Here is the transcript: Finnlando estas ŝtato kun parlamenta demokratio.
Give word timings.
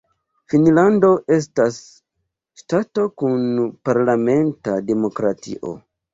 Finnlando 0.51 1.11
estas 1.35 1.77
ŝtato 2.63 3.07
kun 3.23 3.45
parlamenta 3.91 4.77
demokratio. 4.91 5.77